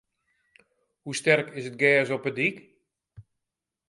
[1.03, 2.57] Hoe sterk is it gers op de dyk?